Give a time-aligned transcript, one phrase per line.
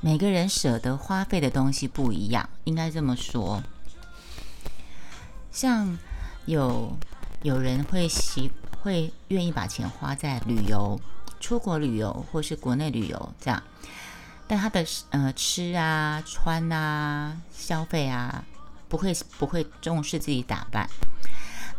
[0.00, 3.62] 每个人舍得花费的东西不一样，应该这么说。
[5.50, 5.98] 像
[6.44, 6.96] 有
[7.42, 8.50] 有人会喜
[8.82, 11.00] 会愿意把钱花在旅游、
[11.40, 13.62] 出国旅游或是国内旅游这样，
[14.46, 18.44] 但他的呃吃啊、穿啊、消费啊，
[18.88, 20.88] 不会不会重视自己打扮。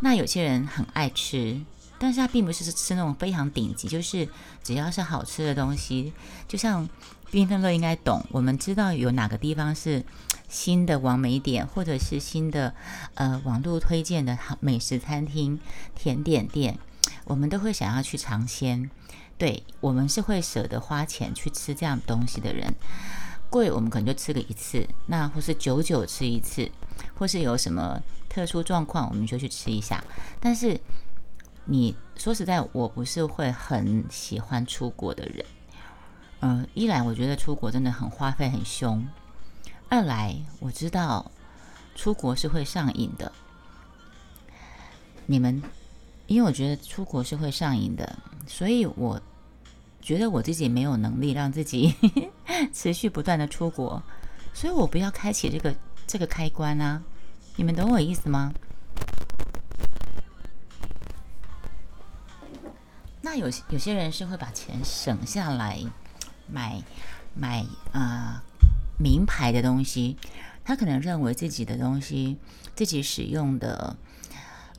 [0.00, 1.60] 那有些人很爱吃，
[1.98, 4.28] 但是它并不是吃那种非常顶级，就是
[4.62, 6.12] 只要是好吃的东西，
[6.46, 6.88] 就像
[7.30, 10.04] 缤纷乐应该懂，我们知道有哪个地方是。
[10.50, 12.74] 新的完美点，或者是新的
[13.16, 15.60] 呃网络推荐的好美食餐厅、
[15.94, 16.78] 甜点店，
[17.26, 18.90] 我们都会想要去尝鲜。
[19.36, 22.74] 对我们是会舍得花钱去吃这样东西的人。
[23.50, 26.70] 贵我们可能就吃个一次，那或是久久吃一次，
[27.18, 30.02] 或是有什么特殊状况，我们就去吃一下。
[30.40, 30.80] 但是
[31.70, 35.44] 你说实在，我不是会很喜欢出国的人。
[36.40, 39.06] 嗯，一来我觉得出国真的很花费很凶。
[39.90, 41.30] 二来，我知道
[41.94, 43.30] 出国是会上瘾的。
[45.26, 45.62] 你们，
[46.26, 49.20] 因为我觉得出国是会上瘾的，所以我
[50.00, 51.94] 觉得我自己没有能力让自己
[52.72, 54.02] 持续不断的出国，
[54.54, 55.74] 所以我不要开启这个
[56.06, 57.02] 这个开关啊！
[57.56, 58.54] 你们懂我意思吗？
[63.30, 65.78] 那有有些人是会把钱省下来
[66.50, 66.82] 买
[67.34, 67.62] 买
[67.92, 68.42] 啊。
[68.98, 70.16] 名牌的东西，
[70.64, 72.38] 他可能认为自己的东西，
[72.74, 73.96] 自己使用的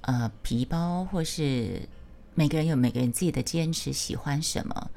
[0.01, 1.87] 呃皮包，或是
[2.33, 4.89] 每个人有每个人自己的坚持，喜欢什么，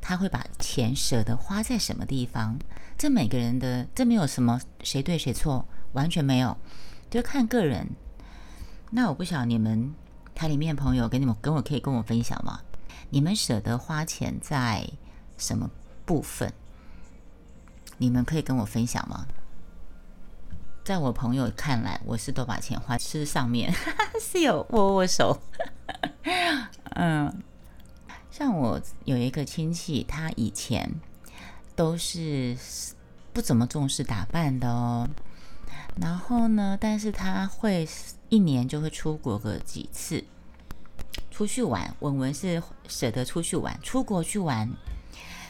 [0.00, 2.56] 他会把钱舍得花在什么地方。
[2.96, 6.56] 这每个人的，这没有什么谁对谁错，完全没有，
[7.10, 7.88] 就看个人。
[8.92, 9.92] 那我不晓得你们
[10.32, 12.60] 台里面朋友跟你们跟我可以跟我分享吗？
[13.14, 14.84] 你们舍得花钱在
[15.38, 15.70] 什么
[16.04, 16.52] 部分？
[17.96, 19.28] 你们可以跟我分享吗？
[20.84, 23.72] 在我朋友看来，我是都把钱花吃上面，
[24.20, 25.40] 是有握握手。
[26.96, 27.32] 嗯，
[28.32, 30.92] 像我有一个亲戚，他以前
[31.76, 32.56] 都是
[33.32, 35.08] 不怎么重视打扮的哦。
[36.00, 37.88] 然后呢，但是他会
[38.28, 40.24] 一年就会出国个几次，
[41.34, 41.96] 出去玩。
[41.98, 44.70] 文文是舍得出去玩，出国去玩。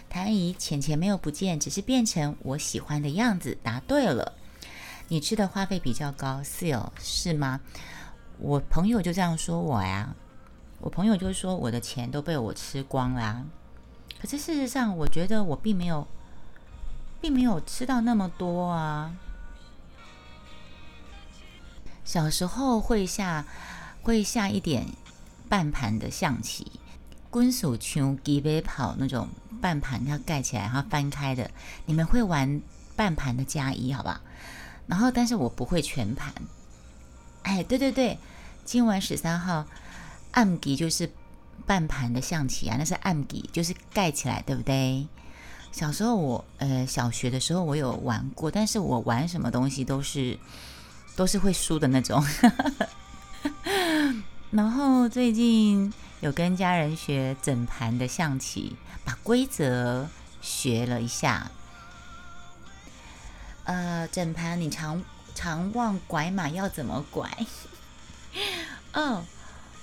[0.08, 3.58] 谭姨，钱钱没有不见，只是变成我喜欢的样子。
[3.62, 4.32] 答对了，
[5.08, 7.60] 你吃的花费比较高，是哦，是吗？
[8.38, 10.14] 我朋友就这样说我呀，
[10.80, 13.44] 我朋友就说我的钱都被我吃光啦。
[14.18, 16.06] 可是事实上，我觉得我并没有，
[17.20, 19.14] 并没有吃到那么多啊。
[22.04, 23.44] 小时候会下
[24.02, 24.86] 会下一点
[25.54, 26.66] 半盘的象棋。
[27.31, 29.28] 滚手球、几杯跑那种
[29.60, 31.48] 半盘要盖起来，然后翻开的，
[31.87, 32.60] 你们会玩
[32.97, 34.20] 半盘的加一，好吧？
[34.88, 36.34] 然后，但是我不会全盘。
[37.43, 38.19] 哎，对对对，
[38.64, 39.64] 今晚十三号
[40.32, 41.09] 暗底就是
[41.64, 45.06] 半盘的象棋啊，那是暗底，就是盖起来，对不对？
[45.70, 50.37] 小时候我呃小学的时候我有玩过，但是我玩什么东西都是
[51.14, 52.20] 都是会输的那种。
[54.54, 55.92] 然后最近。
[56.20, 60.09] 有跟家人学整盘的象棋，把规则
[60.41, 61.50] 学了一下。
[63.64, 65.04] 呃，整盘你常
[65.34, 67.31] 常忘拐马要怎么拐？
[68.94, 69.22] 哦，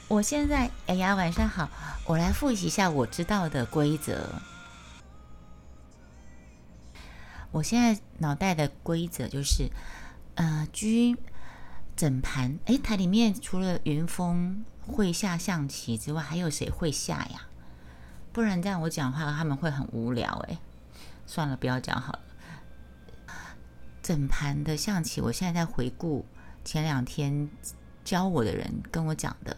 [0.07, 1.69] 我现在哎呀，晚上好，
[2.07, 4.27] 我来复习一下我知道的规则。
[7.51, 9.69] 我现在脑袋的规则就是，
[10.33, 11.15] 呃，居
[11.95, 12.59] 整盘。
[12.65, 14.63] 哎，台里面除了云峰。
[14.83, 17.47] 会下象棋之外，还有谁会下呀？
[18.33, 20.57] 不然这样我讲话他们会很无聊哎。
[21.27, 22.19] 算了，不要讲好了。
[24.01, 26.25] 整盘的象棋，我现在在回顾
[26.65, 27.47] 前两天
[28.03, 29.55] 教我的人跟我讲的。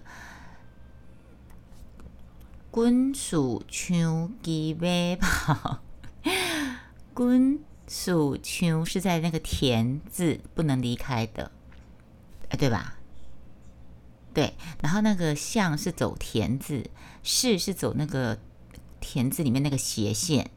[2.70, 5.80] 滚鼠枪鸡尾跑，
[7.16, 11.50] 滚鼠枪是在那个田字不能离开的，
[12.58, 12.96] 对吧？
[14.34, 16.90] 对，然后那个象是走田字，
[17.22, 18.40] 士是走那个
[19.00, 20.50] 田字里面那个斜线，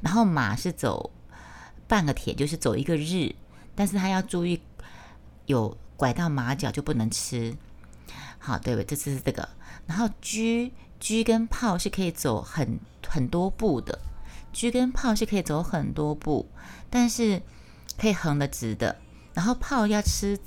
[0.00, 1.12] 然后马是走
[1.86, 3.34] 半个田，就是走一个日，
[3.76, 4.60] 但是他要注意
[5.46, 7.56] 有拐到马脚就不能吃。
[8.38, 8.82] 好，对不？
[8.82, 9.48] 这次是这个。
[9.86, 14.00] 然后车车跟炮是可以走很很多步的，
[14.52, 16.48] 车跟炮是可以走很多步，
[16.90, 17.40] 但是
[17.96, 18.96] 可以横的直的，
[19.34, 20.38] 然后炮要吃。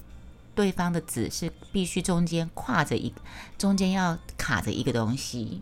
[0.56, 3.14] 对方的子是必须中间跨着一，
[3.58, 5.62] 中间要卡着一个东西。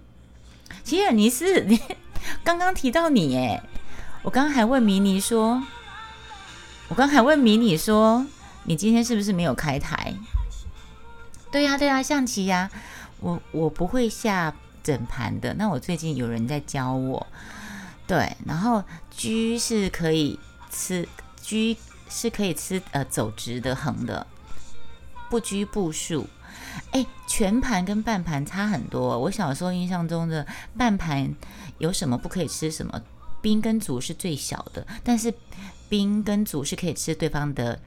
[0.84, 1.80] 吉尔尼斯，你
[2.44, 3.62] 刚刚提到你哎，
[4.22, 5.64] 我刚刚还问迷你说，
[6.88, 8.26] 我刚还问迷你说，
[8.66, 10.14] 你今天是不是没有开台？
[11.52, 12.70] 对呀，对呀，象棋呀，
[13.20, 15.54] 我我不会下整盘的。
[15.54, 17.28] 那我最近有人在教我，
[18.08, 18.84] 对，然后
[19.16, 19.30] 车
[19.60, 20.40] 是可以
[20.72, 21.08] 吃，
[21.44, 21.78] 车
[22.10, 24.26] 是可以吃呃走直的横的，
[25.34, 26.28] 不拘步数。
[26.92, 29.18] 哎，全盘跟半盘差很多。
[29.18, 30.46] 我小时候印象中的
[30.78, 31.34] 半盘
[31.80, 33.02] 有什么不可以吃什么？
[33.42, 35.34] 兵跟卒是最小的，但是
[35.90, 37.80] 兵跟卒是可以吃对方的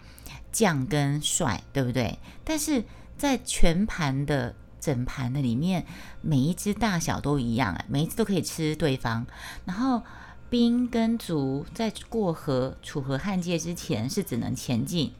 [0.50, 2.19] 将跟帅，对不对？
[2.44, 2.82] 但是
[3.16, 5.87] 在全盘的整盘的里面，
[6.22, 9.25] 每一只大小都一样，每一只都可以吃对方。
[9.64, 10.02] 然后
[10.50, 15.12] 兵跟卒在过河楚河汉界之前是只能前进，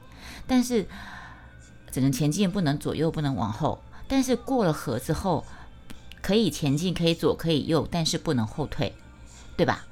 [0.45, 0.89] 但是。
[1.97, 3.83] 只能前进，不能左右，不能往后。
[4.07, 5.47] 但是过了河之后，
[6.21, 8.95] 可以前进，可以左，可以右，但是不能后退，
[9.57, 9.87] 对吧？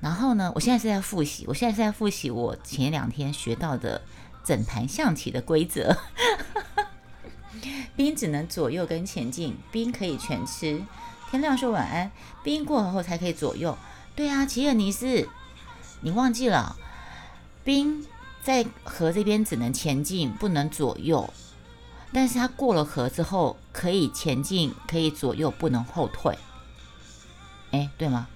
[0.00, 4.00] 然后呢，我现在是在复习，我现在是在复习我前两天学到的
[4.42, 5.94] 整盘象棋的规则。
[7.94, 10.82] 兵只能左右跟前进，兵可以全吃。
[11.30, 12.10] 天亮说晚安，
[12.42, 13.76] 兵过河后才可以左右。
[14.16, 15.28] 对啊，吉尔尼斯，
[16.00, 16.76] 你忘记了？
[17.62, 18.06] 兵
[18.42, 21.32] 在河这边只能前进，不能左右。
[22.12, 26.36] 但是他过了河之后，可以前进，可以左右，不能后退。
[27.70, 28.26] 哎，对吗？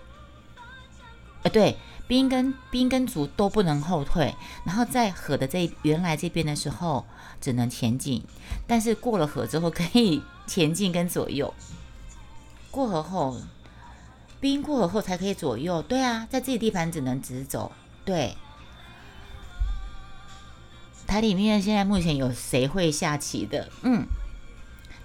[1.42, 1.76] 哎，对，
[2.06, 4.34] 兵跟兵跟卒都不能后退。
[4.64, 7.04] 然后在河的这原来这边的时候，
[7.40, 8.24] 只能前进。
[8.66, 11.52] 但是过了河之后，可以前进跟左右。
[12.70, 13.36] 过河后，
[14.40, 15.82] 兵过河后才可以左右。
[15.82, 17.72] 对啊，在自己地盘只能直走。
[18.04, 18.36] 对。
[21.06, 23.68] 台里面现在目前有谁会下棋的？
[23.82, 24.06] 嗯，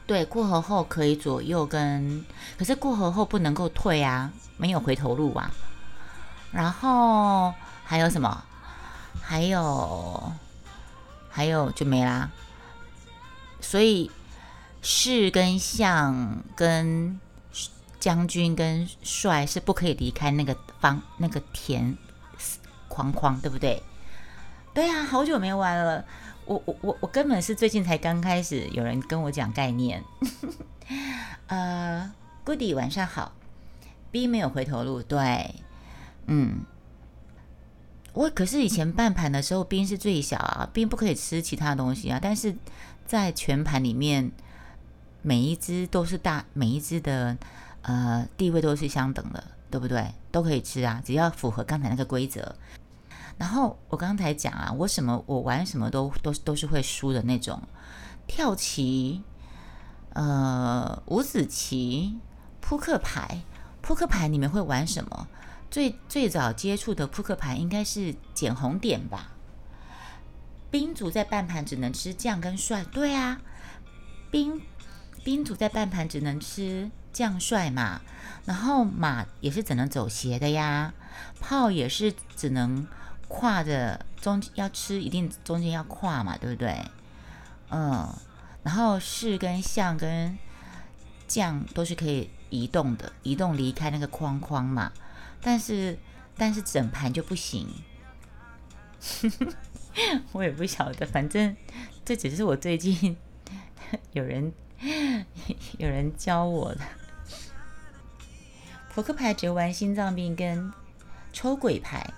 [0.08, 2.26] 对，过河后可以左右跟，
[2.58, 5.52] 可是过河后不能够退啊，没有回头路啊。
[6.52, 7.54] 然后
[7.84, 8.44] 还有什么？
[9.22, 10.34] 还有
[11.30, 12.30] 还有就没啦。
[13.62, 14.10] 所以
[14.82, 17.20] 士跟相跟
[18.00, 21.96] 将军跟帅是不可以离开那个方那个田
[22.88, 23.82] 框框，对不对？
[24.74, 26.06] 对啊，好久没玩了。
[26.46, 30.04] 我我我我根本是最近才刚开始，有人跟我讲概念。
[31.48, 32.12] 呃
[32.46, 33.34] ，Goody 晚上好
[34.12, 35.54] ，B 没有回头路，对，
[36.28, 36.62] 嗯，
[38.14, 42.56] 我可是以前半盘的时候，兵是最小啊，兵不可以吃其他东西啊，但是
[43.06, 44.32] 在全盘里面，
[45.22, 47.38] 每一只都是大，每一只的
[47.82, 50.14] 呃地位都是相等的，对不对？
[50.32, 52.56] 都可以吃啊，只要符合刚才那个规则。
[53.38, 57.62] 然后我刚才讲啊，我什么我玩什么都都都是会输的那种，
[58.28, 59.24] 跳棋、
[60.14, 62.20] 呃五子棋、
[62.60, 63.42] 扑克牌。
[63.82, 65.28] 扑克牌你们会玩什么？
[65.72, 69.32] 最最早接触的扑克牌应该是捡红点吧。
[70.70, 73.42] 兵卒在半盘只能吃将跟帅，对啊，
[74.30, 74.62] 兵
[75.24, 78.02] 兵卒在半盘只能吃将帅嘛。
[78.46, 80.94] 然后马也是只能走斜的呀，
[81.40, 82.86] 炮也是只能。
[83.32, 86.78] 跨着中要吃，一定中间要跨嘛，对不对？
[87.70, 88.14] 嗯，
[88.62, 90.38] 然后士跟象跟
[91.28, 94.92] 将都是可以移动的，移动离开那个框框嘛。
[95.42, 95.98] 但是
[96.36, 97.68] 但是整盘就不行。
[100.34, 101.56] 我也不晓得，反正
[102.04, 103.16] 这只是我最近
[104.12, 104.54] 有人
[105.80, 106.82] 有人教我的。
[108.94, 110.72] 扑克牌只玩心脏病跟
[111.32, 112.14] 抽鬼牌。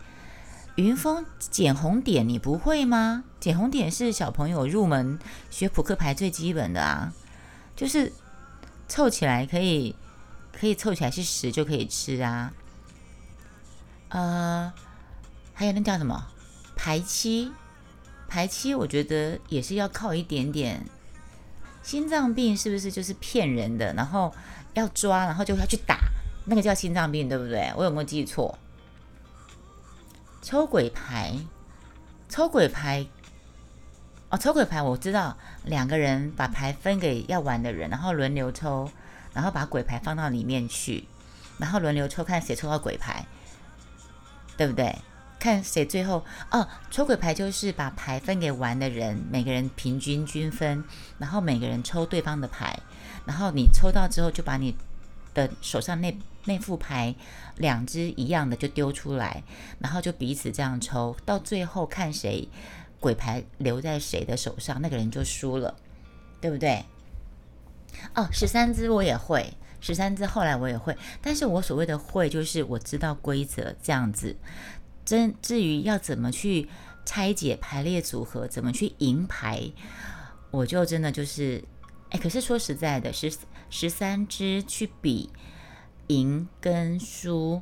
[0.75, 3.23] 云峰捡红点，你不会吗？
[3.39, 5.19] 捡红点是小朋友入门
[5.51, 7.13] 学扑克牌最基本的啊，
[7.75, 8.11] 就是
[8.87, 9.95] 凑起来可以，
[10.51, 12.51] 可以凑起来是十就可以吃啊。
[14.09, 14.73] 呃，
[15.53, 16.27] 还有那叫什么
[16.75, 17.51] 排七？
[18.27, 20.83] 排七我觉得也是要靠一点点
[21.83, 23.93] 心脏病，是不是就是骗人的？
[23.93, 24.33] 然后
[24.73, 25.99] 要抓，然后就要去打，
[26.45, 27.71] 那个叫心脏病，对不对？
[27.77, 28.57] 我有没有记错？
[30.43, 31.39] 抽鬼牌，
[32.27, 33.07] 抽鬼牌，
[34.29, 38.91] 哦，抽鬼牌我知道，两个人把牌分给要玩的人，然后轮流抽，
[39.33, 41.05] 然后把鬼牌放到里面去，
[41.57, 43.25] 然后轮流抽，看谁抽到鬼牌，
[44.57, 44.93] 对不对？
[45.39, 50.83] 看谁最后哦，抽鬼牌就是把牌分给玩的人，每个人平均均分，
[51.19, 52.77] 然后每个人抽对方的牌，
[53.25, 54.75] 然后你抽到之后就把你
[55.33, 56.13] 的手上那。
[56.45, 57.15] 那副牌
[57.57, 59.43] 两只一样的就丢出来，
[59.79, 62.47] 然后就彼此这样抽，到最后看谁
[62.99, 65.75] 鬼牌留在谁的手上，那个人就输了，
[66.41, 66.85] 对不对？
[68.15, 74.35] 哦，十三只我也会，十三只后来我也会，但是我所谓的会就是我知道规则这样子，
[75.05, 76.67] 真至于要怎么去
[77.05, 79.71] 拆解排列组合，怎么去赢牌，
[80.51, 81.63] 我就真的就是
[82.09, 83.31] 哎，可是说实在的，十
[83.69, 85.29] 十三支去比
[86.07, 87.61] 赢跟输，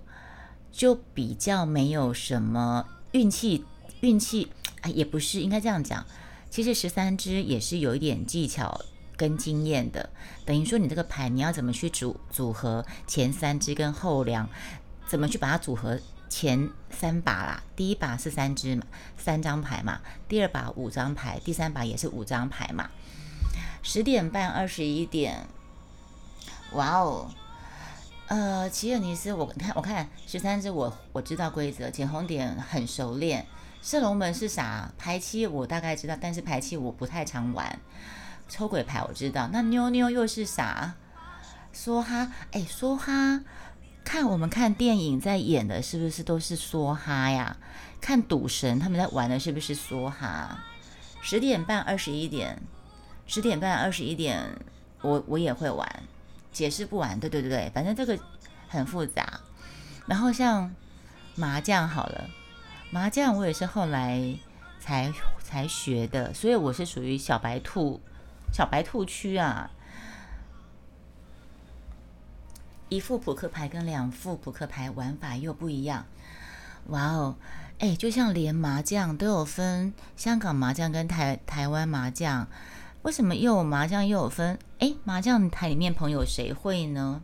[0.72, 3.66] 就比较没有什么运气，
[4.02, 6.06] 运气啊也不是应该这样讲。
[6.50, 8.82] 其实十三支也是有一点技巧
[9.16, 10.10] 跟经验的，
[10.46, 14.50] 等于说你这个牌你要怎么去组组合前三支跟后两，
[15.08, 17.64] 怎么去把它组合前三把啦？
[17.76, 18.84] 第一把是三支嘛，
[19.18, 22.90] 三张牌嘛，第二把五张牌，第三把也是五张牌嘛。
[23.84, 25.48] 十点半二十一点，
[26.74, 27.32] 哇哦，
[28.32, 33.46] 呃，齐尔尼斯，我看我看十三只，我我知道规则，捡红点很熟练。
[33.82, 34.90] 射龙门是啥？
[34.98, 37.78] 排七我大概知道，但是排七我不太常玩。
[38.48, 40.94] 抽鬼牌我知道，那妞妞又是啥？
[41.76, 43.42] 梭哈，哎，梭哈，
[44.06, 47.58] 看我们看电影在演的是不是都是梭哈呀？
[48.00, 50.64] 看赌神他们在玩的是不是梭哈？
[51.22, 52.62] 十点半二十一点，
[53.28, 54.58] 十点半二十一点，
[55.02, 56.04] 我我也会玩，
[56.52, 58.20] 解释不完，对对对对，反正这个
[58.68, 59.40] 很复杂。
[60.06, 60.74] 然后像
[61.36, 62.30] 麻将好了。
[62.92, 64.38] 麻将我也是后来
[64.80, 68.02] 才才学的，所以我是属于小白兔，
[68.52, 69.72] 小白兔区啊。
[72.90, 76.06] 一副扑克牌跟两副扑克牌玩法又不一样。
[76.88, 77.38] 哇哦，
[77.80, 82.50] 哎，就像连麻将都有分香港麻将跟台台湾麻将，
[83.04, 84.60] 为什么又有麻将又有分？
[84.80, 87.22] 哎，麻将台里面朋友谁会呢？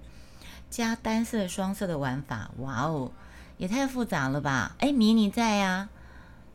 [0.69, 3.11] 加单色双色的玩法，哇哦！
[3.57, 4.75] 也太复杂了吧？
[4.79, 5.89] 哎，迷你在呀，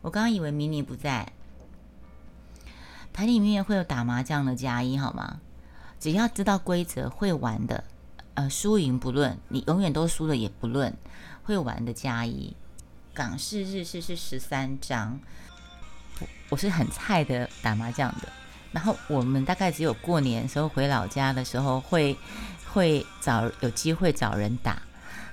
[0.01, 1.33] 我刚刚以为迷你不在。
[3.13, 5.41] 台里面会有打麻将的加一好吗？
[6.01, 7.85] 只要知道规则、会玩的，
[8.35, 10.97] 呃，输赢不论，你永远都输了也不论，
[11.45, 12.57] 会玩的加一。
[13.15, 15.21] 港式、日式是十三张，
[16.49, 18.29] 我是很菜的打麻将的。
[18.73, 22.17] 然后我们大概只有过年时候回老家的时候会
[22.73, 24.83] 会找有机会找人打，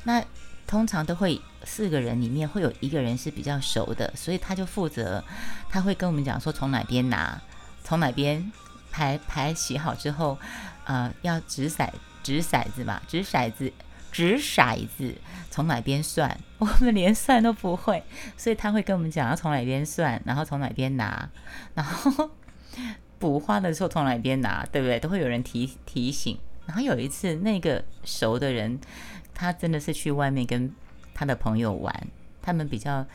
[0.04, 0.24] 那
[0.68, 1.42] 通常都会。
[1.66, 5.22] 四个人里面会有一个人是比较熟的，所以他就负责，
[5.70, 7.40] 他会跟我们讲说从哪边拿，
[7.84, 8.50] 从哪边
[8.90, 10.40] 牌牌洗好之后，
[10.86, 11.88] 呃，要掷骰
[12.24, 13.72] 掷骰子嘛，掷骰子
[14.10, 15.14] 掷骰子
[15.52, 18.02] 从哪边算，我们连算都不会，
[18.38, 21.30] 所以他会跟我们讲要从哪边算，然后从哪边拿，
[21.74, 22.32] 然后
[23.20, 25.00] 补花的时候从哪边拿，对不对？
[25.00, 26.36] 都会有人提提醒。
[26.66, 28.80] 然后有一次那个熟的人，
[29.36, 30.74] 他真的是去外面跟。
[31.12, 32.08] 他的朋友玩，
[32.42, 33.06] 他们比较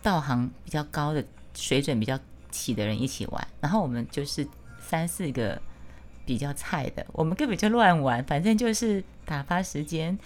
[0.00, 2.16] 道行比较高的水准比较
[2.52, 4.46] 起的人一起玩，然后我们就是
[4.78, 5.60] 三四个
[6.24, 10.16] 比较菜的，我们根本就乱玩，反正就是打发时间，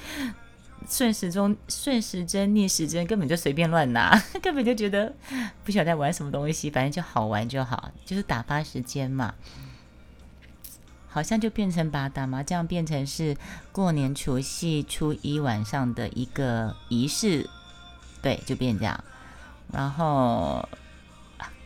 [0.89, 5.13] 顺时钟、顺时针、逆时针，根本就随便乱拿， 根本就觉得
[5.65, 9.35] 不晓得在玩什么东西，反正就好玩就好，就是打发时间嘛。
[11.09, 13.35] 好像就变成把打麻将变成是
[13.73, 17.49] 过年除夕初一晚上的一个仪式，
[18.21, 19.03] 对，就变这样。
[19.73, 20.69] 然后，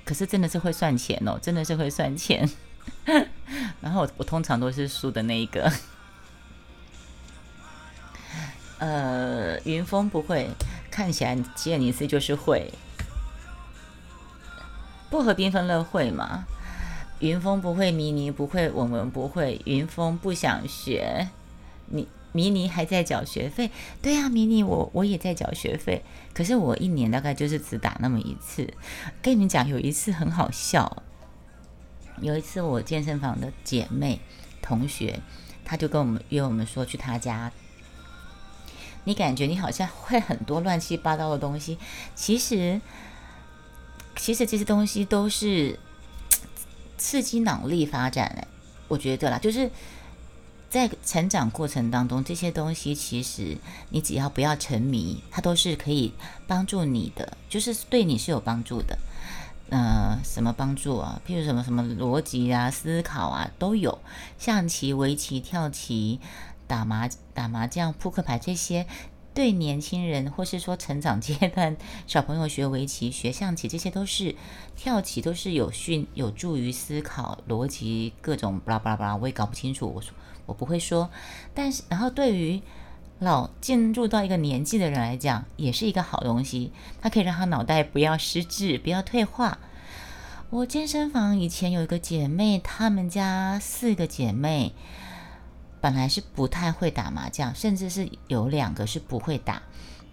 [0.05, 2.49] 可是真的是会算钱哦，真的是会算钱。
[3.83, 5.71] 然后我我通常都是输的那一个。
[8.80, 10.49] 呃，云峰不会，
[10.90, 12.72] 看起来吉尔尼斯就是会，
[15.10, 16.46] 薄荷缤纷乐会嘛。
[17.18, 19.60] 云峰不会，迷你不会，我们不会。
[19.66, 21.28] 云峰不想学，
[21.88, 23.70] 你迷你还在缴学费。
[24.00, 28.72] 对呀，迷你我我也在缴学费，可是我一年大概就是只打那么一次。
[29.20, 31.02] 跟你们讲，有一次很好笑。
[32.22, 34.20] 有一次我健身房的姐妹
[34.62, 35.20] 同学，
[35.66, 37.52] 她就跟我们约我们说去她家。
[39.04, 41.78] 你感觉你好像会很多乱七八糟的东西，
[42.14, 42.80] 其实
[44.16, 45.78] 其实这些东西都是。
[47.00, 48.47] 刺激脑力发展，哎，
[48.87, 49.71] 我觉得啦，就是
[50.69, 53.57] 在成长过程当中，这些东西其实
[53.88, 56.12] 你只要不要沉迷，它都是可以
[56.47, 58.99] 帮助你的，就是对你是有帮助的。
[59.71, 61.19] 呃，什么帮助啊？
[61.26, 63.99] 譬如什么什么逻辑啊、思考啊都有。
[64.37, 66.21] 象棋、围棋、跳棋、
[66.71, 68.87] 打麻打麻将、扑克牌这些。
[69.33, 74.35] 对年轻人，或是说成长阶段小朋友学围棋、学象棋，这些都是
[74.75, 80.12] 跳棋，都是有训有助于思考逻辑各种巴拉巴拉巴拉，我也搞不清楚，我说
[80.47, 81.09] 我不会说。
[81.55, 82.61] 但是，然后对于
[83.21, 89.59] 老进入到一个年纪的人来讲，也是一个好东西，它可以让他脑袋不要失智，不要退化。
[90.50, 94.73] 我健身房以前有一个姐妹，她们家四个姐妹。
[95.80, 99.62] 本来是不太会打麻将，甚至是有两个是不会打。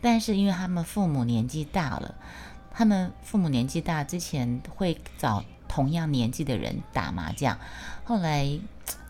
[0.02, 2.16] 但是因为他们父母年纪大了，
[2.72, 7.58] 他们父母年纪大之前会找同样年纪的人打麻将，
[8.04, 8.60] 后来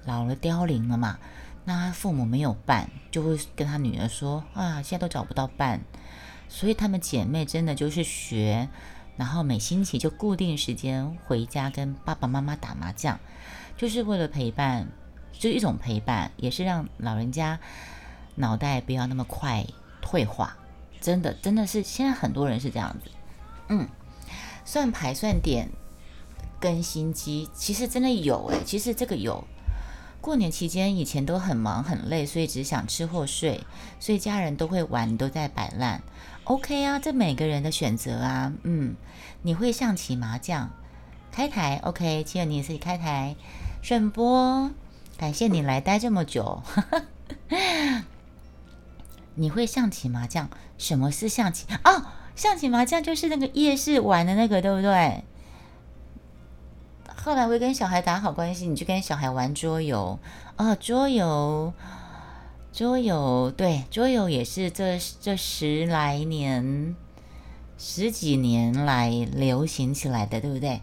[0.05, 1.19] 老了凋零了嘛，
[1.65, 5.81] 那他父母没有伴，就会跟他女儿说啊，现在都找不到伴，
[6.47, 8.69] 所以他们姐妹真的就是学，
[9.17, 13.19] 然后每星期就固定时间回家跟爸爸妈妈打麻将，
[13.75, 14.87] 就是为了陪伴，
[15.39, 17.59] 就一种陪伴，也是让老人家
[18.35, 19.65] 脑袋不要那么快
[20.01, 20.57] 退化。
[20.99, 23.11] 真的，真的是现在很多人是这样子，
[23.69, 23.87] 嗯，
[24.65, 25.69] 算牌算点
[26.59, 29.43] 更新机，其实真的有诶，其实这个有。
[30.19, 33.61] 过年期间以前都很忙很累，所以只想吃或睡，
[33.99, 36.01] 所以家人都会玩，都在摆烂。
[36.43, 38.95] OK 啊，这每个人的选择啊，嗯，
[39.43, 40.71] 你会象棋麻将
[41.31, 43.35] 开台？OK，七二你也是开台，
[43.81, 44.71] 顺波，
[45.17, 46.61] 感谢你来待这么久。
[49.35, 50.49] 你会象棋麻将？
[50.77, 51.65] 什么是象棋？
[51.83, 52.05] 哦，
[52.35, 55.23] 象棋麻将就是那个夜市玩的那个，对不对？
[57.15, 60.19] 后来会跟小孩打好关系，你就跟小孩玩桌游
[60.55, 61.73] 哦，桌游，
[62.71, 66.95] 桌游，对，桌游也是这这十来年、
[67.77, 70.81] 十几年来流行起来的，对不对？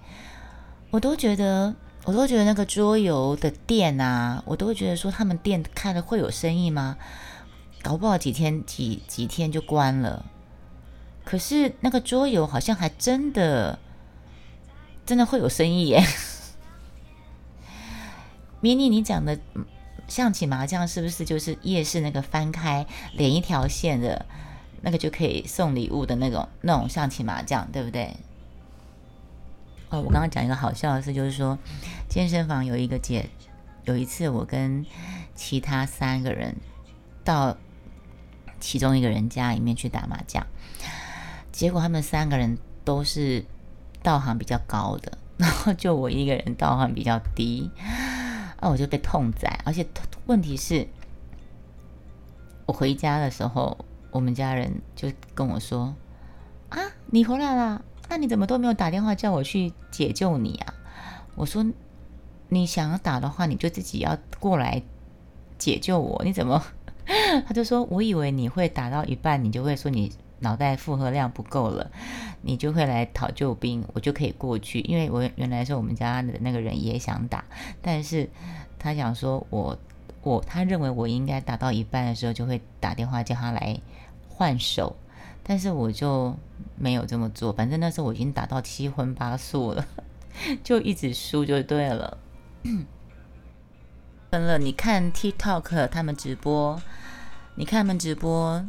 [0.90, 1.74] 我都觉得，
[2.04, 6.98] 我都觉得那个桌游的店啊，我都会觉得说，他们店开了会有生意吗？
[7.82, 10.24] 搞不好几天几几天就关了，
[11.24, 13.78] 可是那个桌游好像还真的
[15.04, 16.02] 真的会有生意耶。
[18.60, 19.38] 迷你，你讲的
[20.08, 24.24] 象棋麻将是不是就是夜市那个翻开连一条线的
[24.80, 28.16] 那个就可以送礼物的那种那种象棋麻将，对不对？
[30.00, 31.58] 我刚刚讲一个好笑的事，就是说
[32.08, 33.28] 健身房有一个姐，
[33.84, 34.84] 有一次我跟
[35.34, 36.56] 其他三个人
[37.24, 37.56] 到。
[38.60, 40.42] 其中一个人家里面去打麻将，
[41.52, 43.44] 结果他们三个人都是
[44.02, 47.70] 道行比较高的，然后就我一个人道行比较低，
[48.58, 49.60] 啊，我就被痛宰。
[49.66, 49.86] 而且
[50.24, 50.88] 问题是，
[52.64, 53.76] 我回家的时候，
[54.10, 55.94] 我们家人就跟我说
[56.70, 57.84] ：“啊，你回来了？
[58.08, 60.74] 那你怎么都没有打电话叫我去解救你啊？”
[61.36, 61.64] 我说
[62.48, 64.82] ：“你想要打的话，你就自己要过来
[65.58, 66.62] 解救我，你怎么？”
[67.46, 71.90] 他就说：“我以为你会打到一半，你就会说你脑袋负荷量不够了，
[72.40, 74.80] 你就会来讨救兵，我就可以过去。
[74.80, 77.44] 因为我原来是我们家的那个人也想打，
[77.82, 78.30] 但是
[78.78, 79.76] 他想说我
[80.22, 83.78] 我他认为我应该打到一半的时候就会打电话叫他来
[84.28, 84.96] 换手，
[85.46, 86.34] 但是我就
[86.76, 87.52] 没有这么做。
[87.52, 89.86] 反正那时候我已经打到七荤八素了，
[90.64, 92.18] 就一直输就对了。
[94.32, 96.82] ”分了，你看 TikTok 他们直播，
[97.54, 98.64] 你看他们直播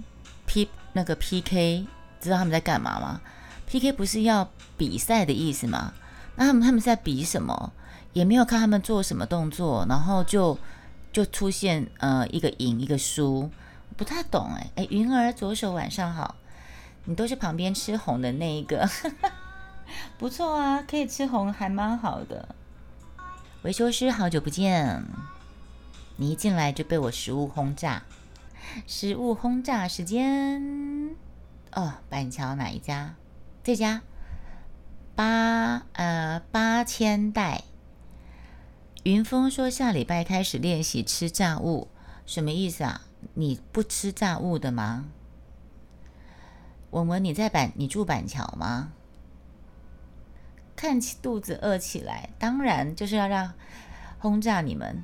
[0.45, 1.88] P 那个 PK，
[2.19, 3.21] 知道他们在干嘛吗
[3.65, 5.93] ？PK 不是要比赛的意思吗？
[6.35, 7.71] 那他们他们在比什么？
[8.13, 10.57] 也没有看他们做什么动作，然后就
[11.11, 13.49] 就出现呃一个赢一个输，
[13.97, 16.35] 不太懂哎哎，云儿左手晚上好，
[17.05, 18.89] 你都是旁边吃红的那一个，
[20.17, 22.55] 不错啊，可以吃红还蛮好的。
[23.63, 25.03] 维修师好久不见。
[26.17, 28.03] 你一进来就被我食物轰炸，
[28.87, 31.15] 食物轰炸时间
[31.73, 33.15] 哦，板桥哪一家？
[33.63, 34.01] 这家
[35.15, 37.63] 八呃八千代。
[39.03, 41.89] 云峰说下礼拜开始练习吃炸物，
[42.25, 43.01] 什么意思啊？
[43.33, 45.05] 你不吃炸物的吗？
[46.91, 48.91] 文文你在板你住板桥吗？
[50.75, 53.53] 看起肚子饿起来，当然就是要让
[54.19, 55.03] 轰炸你们。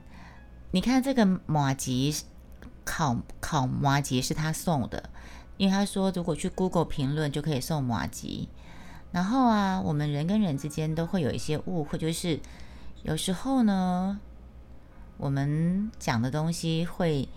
[0.71, 2.15] 你看这个马吉
[2.83, 5.09] 烤烤马吉是他送的，
[5.57, 8.49] 因为他说如果去 Google 评论就可以送马吉。
[9.11, 12.39] 然后啊，我们人跟人之间都会有一些误会，就是
[13.03, 14.19] 有时候呢，
[15.17, 17.27] 我们讲的东西会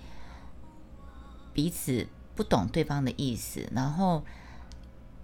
[1.52, 4.22] 彼此不懂对方的意思，然后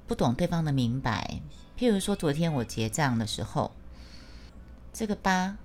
[0.07, 1.41] 不懂对方的明白。
[1.79, 3.73] 譬如说，昨天我结账的时候，
[4.93, 5.57] 这个八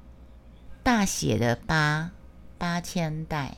[0.84, 2.12] 大写的八。
[2.58, 3.58] 八千代，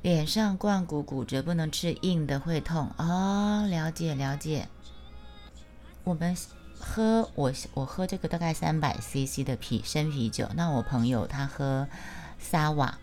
[0.00, 3.66] 脸上冠骨骨折，不能吃硬的会痛哦。
[3.68, 4.66] 了解了解。
[6.02, 6.34] 我们
[6.78, 11.86] 喝我我喝这个大概三百 CC 的啤生啤酒，那我朋友他喝
[12.38, 12.98] 沙瓦，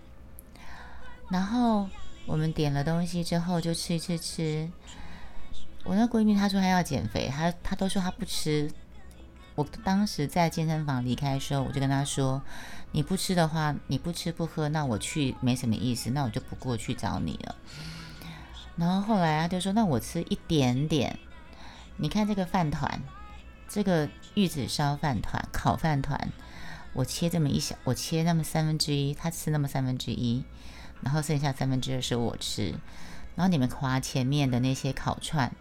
[1.30, 1.88] 然后
[2.28, 4.70] 我们点了东西之后就吃吃吃。
[5.84, 8.70] 我那闺蜜她说她要减肥，她她都说她不吃。
[9.56, 12.42] 我当时在健身房离开的时候，我就跟她说。
[12.94, 17.56] 你不吃的话，你不吃不喝，那我去没什么意思，那我就不过去找你了。
[18.78, 21.20] 然后后来他就说：“那我吃一点点。
[21.98, 23.04] 你看这个饭团，
[23.68, 26.32] 这个玉子烧饭团、烤饭团，
[26.94, 30.46] 我切这么一小，我切那么三分之一，他吃那么三分之一，
[31.02, 32.74] 然后剩下三分之二是我吃。
[33.36, 35.52] 然后你们夸前面的那些烤串，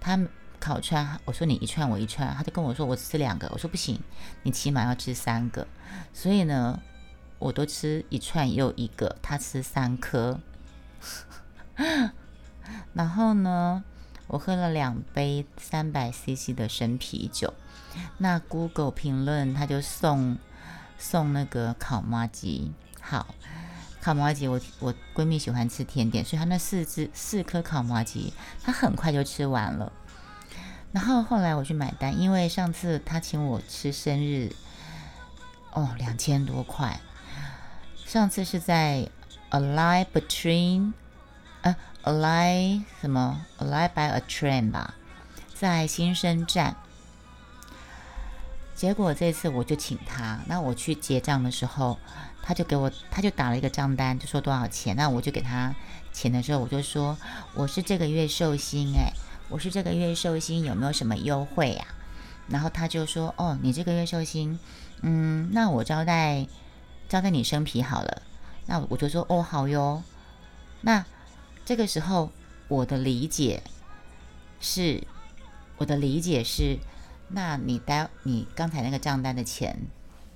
[0.00, 0.18] 他
[0.58, 4.00] 烤串，我说你一串我一串，他就跟我说我吃两个，我说不行，
[4.42, 5.66] 你起码要吃三个。
[6.12, 6.80] 所以呢，
[7.38, 10.40] 我都吃一串又一个，他吃三颗。
[12.94, 13.82] ”然后呢，
[14.26, 17.52] 我喝了两杯三百 CC 的生啤酒。
[18.18, 20.38] 那 Google 评论他就送
[20.98, 22.72] 送那个烤麻吉。
[23.00, 23.34] 好，
[24.00, 28.32] 烤麻吉，我我闺蜜喜欢吃甜点，所以她那四只四颗烤麻吉，
[28.62, 29.92] 她很快就吃完了。
[30.92, 34.52] 然后后来我去买单，因为上次她请我吃生日，
[35.72, 37.00] 哦，两千多块。
[38.06, 39.08] 上次是在
[39.50, 40.92] Alive Between。
[41.62, 44.94] 呃，Alive 什么？Alive by a train 吧，
[45.54, 46.74] 在新生站。
[48.74, 51.98] 结果这次我就请他，那我去结账的时候，
[52.50, 54.96] 他就给我，他就打了一个账单，就说多少钱。
[54.96, 55.72] 那我就给他
[56.12, 57.16] 钱的时候，我就说
[57.54, 59.12] 我是这个月寿星，哎，
[59.48, 61.86] 我是这个月寿星，有没有什么优惠呀？
[62.48, 64.58] 然后他就说，哦，你这个月寿星，
[65.02, 66.48] 嗯，那我招待
[67.08, 68.22] 招待你生皮好了。
[68.66, 70.02] 那我就说，哦，好哟，
[70.80, 71.06] 那。
[71.62, 72.32] 这个时候，
[72.66, 73.62] 我的理解
[74.60, 75.04] 是，
[75.76, 76.80] 我的理解是，
[77.28, 79.78] 那你待你刚才那个账单的钱，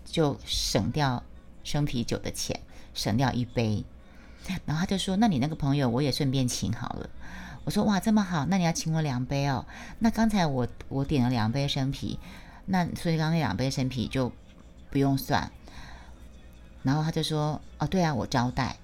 [0.04, 1.24] 就省掉
[1.64, 2.60] 生啤酒的钱，
[2.94, 3.84] 省掉一杯。
[4.64, 7.10] 然后他就说：“那你那个朋友我也顺便请好了。”
[7.64, 9.66] 我说：“哇，这么好，那你要请我两杯哦。
[9.98, 12.20] 那刚才我我点了两杯生啤，
[12.66, 14.30] 那所以刚那两杯生啤就
[14.90, 15.50] 不用算。”
[16.84, 18.76] 然后他就说：“哦，对啊，我招待。”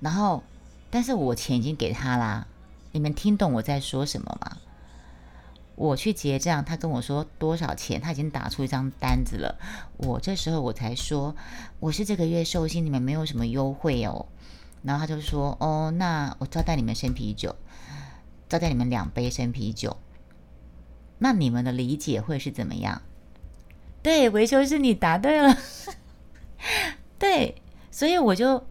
[0.00, 0.42] 然后。
[0.90, 2.46] 但是我钱已经给他啦，
[2.92, 4.56] 你们听懂我在说什么吗？
[5.78, 9.56] 我去结账，他跟我说多少钱，他已经打出一张单子了。
[9.96, 11.36] 我这时候我才说
[11.78, 14.26] 我是这个月寿星，你们没有什么优惠哦。
[14.82, 17.54] 然后他就说哦，那我招待你们生啤酒，
[18.48, 19.96] 招待你们两杯生啤酒。
[21.18, 23.00] 那你们的理解会是怎么样？
[24.02, 25.56] 对，维修是你答对了。
[27.20, 27.62] 对，
[27.92, 28.66] 所以我就，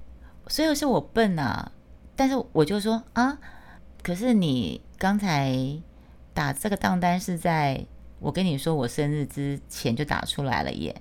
[0.47, 1.71] 所以是我笨啊。
[2.17, 3.37] 但是我就说啊，
[4.03, 5.81] 可是你刚才
[6.37, 7.83] 打这个账单是在
[8.19, 10.95] 我跟你说我生日之前就打出来了耶，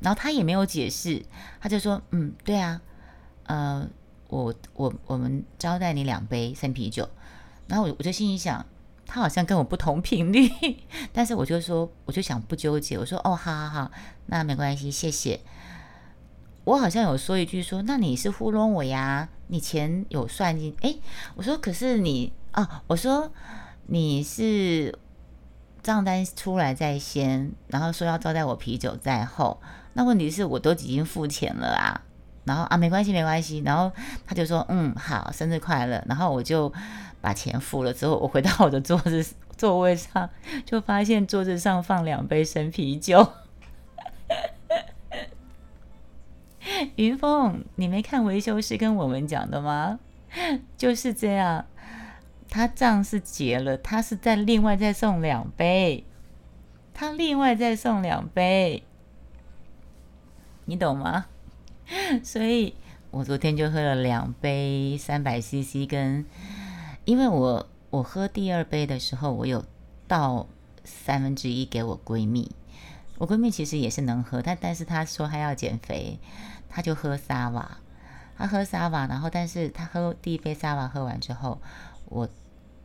[0.00, 1.24] 然后他也没有解释，
[1.58, 2.78] 他就说嗯，对啊，
[3.44, 3.88] 呃，
[4.28, 7.08] 我我我们招待你两杯生啤酒，
[7.66, 8.66] 然后我我就心里想，
[9.06, 10.50] 他好像跟我不同频率，
[11.14, 13.90] 但是我就说我就想不纠结，我说哦，好好好，
[14.26, 15.40] 那没关系，谢谢。
[16.64, 19.30] 我好像有说一句说，那你是糊弄我呀？
[19.46, 20.76] 你钱有算进？
[20.82, 20.94] 哎，
[21.36, 23.32] 我说可是你啊，我说
[23.86, 24.98] 你是
[25.82, 29.60] 账单出来在先，然后说要招待我啤酒在后。
[29.92, 32.00] 那问题是我都已经付钱了啊。
[32.44, 33.62] 然后啊，没关系没关系。
[33.64, 33.90] 然后
[34.26, 36.02] 他就说嗯好，生日快乐。
[36.06, 36.72] 然后我就
[37.20, 39.24] 把钱付了之后，我回到我的桌子
[39.56, 40.28] 座位上，
[40.64, 43.32] 就发现桌子上放两杯生啤酒。
[46.96, 49.98] 云峰，你没看维修师跟我们讲的吗？
[50.76, 51.64] 就是这样，
[52.54, 56.04] 他账是结了，他是在另外再送两杯，
[56.94, 58.84] 他另外再送两杯，
[60.66, 61.26] 你懂吗？
[62.22, 62.76] 所以
[63.10, 66.24] 我昨天就喝了两杯三百 CC，跟
[67.04, 69.64] 因为我我喝第二杯的时候，我有
[70.06, 70.46] 倒
[70.84, 72.52] 三分之一给我闺蜜，
[73.18, 76.20] 我闺蜜其实也是能喝，但但是她说她要减肥。
[76.68, 77.78] 她就喝沙瓦，
[78.38, 81.60] 他喝沙瓦，然后但是他喝第一杯沙瓦喝完之后，
[82.06, 82.28] 我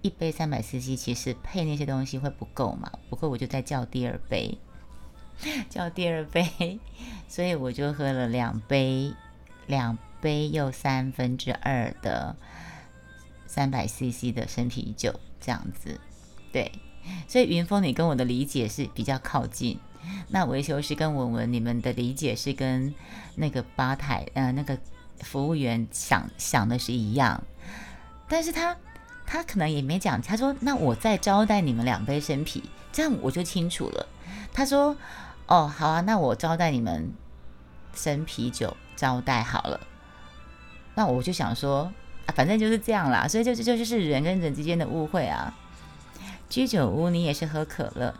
[0.01, 4.57] 一杯三百 CC 其实配那些东西会不够嘛，不够我就再叫第二杯，
[5.69, 6.79] 叫第二杯，
[7.27, 9.13] 所以我就喝了两杯，
[9.67, 12.35] 两杯又三分之二的
[13.45, 15.99] 三百 CC 的生啤酒这样子，
[16.51, 16.71] 对，
[17.27, 19.79] 所以云峰你跟我的理解是比较靠近。
[20.29, 22.93] 那维修师跟文文，你们的理解是跟
[23.35, 24.77] 那个吧台呃那个
[25.19, 27.43] 服务员想想的是一样，
[28.27, 28.75] 但是他
[29.31, 34.07] 他可能也没讲，他说那我再招待你们两杯生啤，这样我就清楚了。
[34.51, 34.97] 他说
[35.45, 37.13] 哦好啊，那我招待你们
[37.93, 39.79] 生啤酒招待好了。
[40.95, 41.93] 那我就想说
[42.25, 45.53] 啊，反正就是这样啦，所以就就就是人跟人之间的误会啊。
[46.49, 48.15] 居酒屋你也是喝可乐。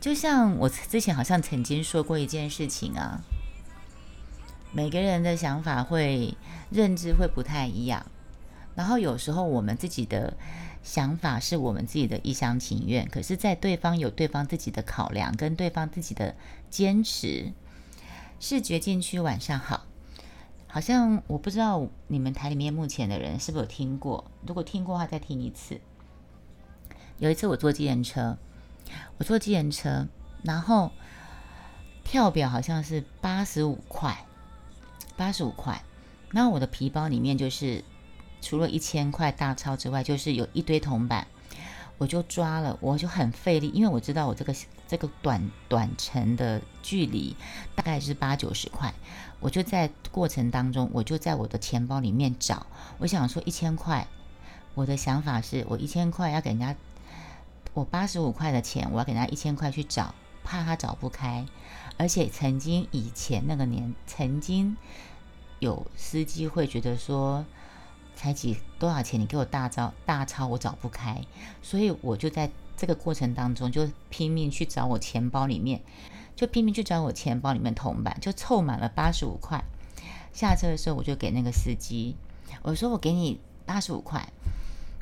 [0.00, 3.20] 就像我之前好像曾经说过一件事情啊，
[4.72, 6.34] 每个人的想法会
[6.70, 8.06] 认知会不太一样。
[8.78, 10.34] 然后有时候我们自己的
[10.84, 16.36] 想法是我们自己的一厢情愿，可是，在对方有对方自己的考量跟对方自己的
[16.70, 17.52] 坚持。
[18.38, 19.84] 视觉禁区，晚上好。
[20.68, 25.80] 好像我不知道你们台里面目前的人是不是有听过，如果听过的话，再听一次。
[27.18, 28.38] 有一次我坐计程车，
[29.16, 30.06] 我坐计程车，
[30.44, 30.92] 然后
[32.04, 34.24] 跳表好像是八十五块，
[35.16, 35.82] 八十五块。
[36.30, 37.82] 然后我的皮包里面就是
[38.40, 41.26] 除了一千块大钞之外，就是有一堆铜板。
[41.96, 44.54] 我就抓了，我就很费力，因为我知道我这个
[44.86, 47.34] 这个短短程的距离
[47.74, 48.94] 大概是八九十块。
[49.40, 52.64] 我就在过程当中，我就在我的钱包里面找，
[52.98, 54.06] 我想说一千块。
[54.76, 56.76] 我的想法是我一千块要给人家，
[57.74, 61.44] 我八十五块的钱，我要给人家一千块去找，怕他找不开。
[61.96, 64.76] 而且曾经以前那个年，曾经
[65.58, 67.44] 有司机会觉得说。
[68.18, 69.20] 才几多少钱？
[69.20, 71.24] 你给我大招大钞，我找不开，
[71.62, 75.80] 所以我就在这个过程当中就拼命去找我钱包里面，
[76.34, 79.62] 就拼命去找我钱包里面铜板，就凑满了八十五块。
[80.32, 82.16] 下车的时候我就给那个司机，
[82.62, 84.32] 我说我给你八十五块，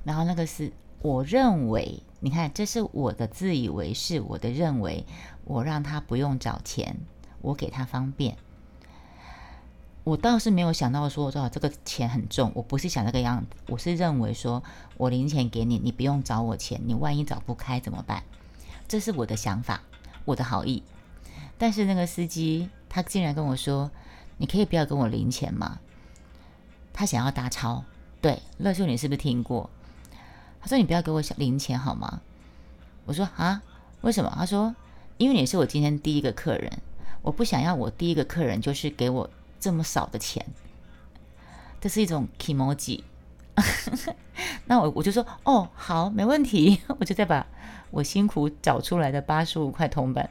[0.05, 5.07] 然后那个是我认为，你看这是我的自以为是，我的认为，
[5.45, 6.99] 我让他不用找钱，
[7.41, 8.37] 我给他方便。
[10.07, 14.63] 我倒是没有想到说，说这个钱很重，我不是想这个样子，我是认为说
[14.97, 18.23] 我零钱给你，你不用找我钱，你万一找不开怎么办？
[18.87, 19.83] 这是我的想法，
[20.25, 20.85] 我的好意。
[21.59, 23.91] 但是那个司机他竟然跟我说，
[24.37, 25.81] 你可以不要跟我零钱吗？
[26.93, 27.83] 他想要搭钞。
[28.21, 29.69] 对，乐秀你是不是听过？
[30.61, 32.21] 他说你不要给我零钱好吗？
[33.07, 33.61] 我说啊，
[34.03, 34.33] 为什么？
[34.39, 34.73] 他说
[35.19, 36.73] 因为你是我今天第一个客人，
[37.23, 39.29] 我不想要我第一个客人就是给我。
[39.59, 40.45] 这么少的钱，
[41.81, 43.03] 这是一种 emoji。
[44.67, 47.47] 那我我就说哦，好，没问题， 我就再把
[47.91, 50.29] 我辛苦找出来的八十五块铜板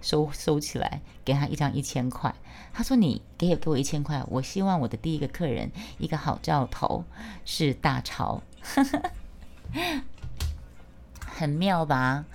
[0.00, 2.32] 收收起来，给他一张一千块。
[2.72, 7.04] 他说你给给我一千块，我希望我的第一个客人一个好兆头
[7.44, 8.40] 是大潮，
[11.26, 12.26] 很妙吧？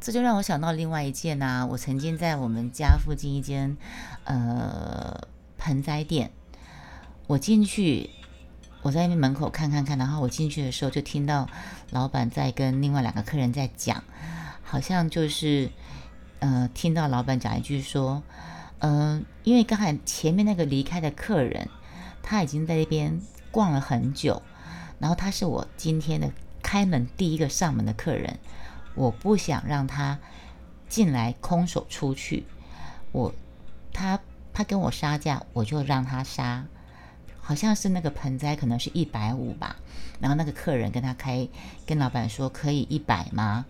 [0.00, 3.76] 这就让我想到另外一件呐，我曾经在我们家附近一间
[4.24, 5.28] 呃。
[5.66, 6.30] 盆栽店，
[7.26, 8.08] 我进去，
[8.82, 11.48] 我在那边门口看看看，然后我进去的时候就听到
[11.90, 14.04] 老板在跟另外两个客人在讲，
[14.62, 15.68] 好像就是
[16.38, 18.22] 呃，听到老板讲一句说，
[18.78, 21.68] 嗯，因为刚才前面那个离开的客人，
[22.22, 24.40] 他已经在那边逛了很久，
[25.00, 26.30] 然后他是我今天的
[26.62, 28.38] 开门第一个上门的客人，
[28.94, 30.20] 我不想让他
[30.88, 32.46] 进来空手出去，
[33.10, 33.34] 我
[33.92, 34.20] 他。
[34.56, 36.64] 他跟我杀价，我就让他杀，
[37.42, 39.76] 好像是那个盆栽可能是一百五吧，
[40.18, 41.46] 然后那个客人跟他开，
[41.84, 43.66] 跟老板说可以一百吗？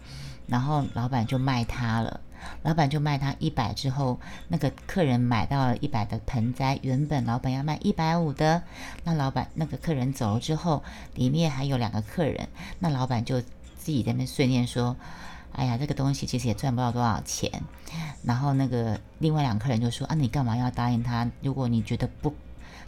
[0.47, 2.21] 然后老板就卖他了，
[2.63, 8.63] 老板就卖他一百之后，那个客人买到了一百的盆栽，原本老板要卖一百五的，
[9.03, 10.85] 那老板那个客人走了之后，
[11.17, 14.95] 里面还有两个客人，那老板就自己在那碎念说。
[15.57, 17.51] 哎呀，这个东西其实也赚不到多少钱。
[18.23, 21.31] 然后那个另外两个客人就说：“啊，你干嘛要答应他？
[21.41, 22.35] 如果你觉得不，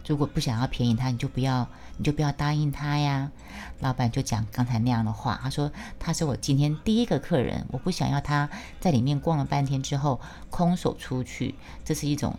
[0.05, 3.31] 如果不想要便宜他，你就不要，你就不要答应他呀。”
[3.81, 8.47] 老板就讲刚才那样的话，他说：“他是我今天第一个客人，我不想要他
[8.79, 12.37] 在里面逛了半天之后空手出去，这是一种。”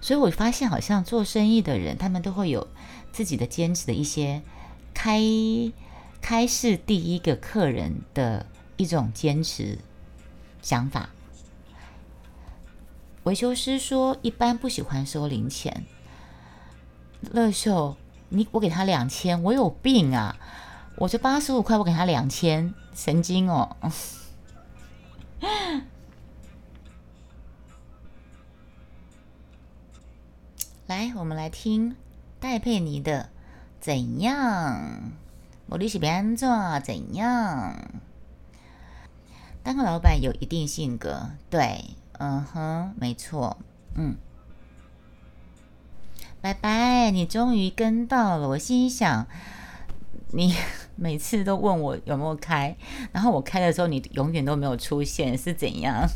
[0.00, 2.68] 所以我发现，好像做生意的人，他们都会有
[3.10, 4.42] 自己的坚持的一些
[4.94, 5.20] 开
[6.20, 8.46] 开市第一个客人的。
[8.80, 9.76] 一种坚持
[10.62, 11.10] 想法。
[13.24, 15.84] 维修师说，一般不喜欢收零钱。
[17.30, 17.98] 乐秀，
[18.30, 20.34] 你我给他两千，我有病啊！
[20.96, 23.76] 我这八十五块，我给他两千，神经哦！
[30.86, 31.94] 来，我们来听
[32.40, 33.24] 戴佩妮的
[33.78, 34.82] 《怎样》，
[35.66, 36.48] 我利息变做
[36.80, 37.76] 怎样？
[39.62, 41.84] 当个老板有一定性格，对，
[42.18, 43.58] 嗯哼，没错，
[43.94, 44.16] 嗯，
[46.40, 48.48] 拜拜，你终于跟到了。
[48.48, 49.26] 我心想，
[50.32, 50.54] 你
[50.96, 52.76] 每次都问我有没有开，
[53.12, 56.08] 然后我开的时候，你永远都没有出现，是怎样？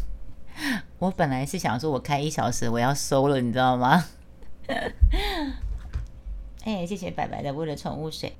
[0.99, 4.05] 我本来是想说我开一小时，我要收了，你知道吗？
[6.65, 8.35] 哎，谢谢白白的为了宠物水。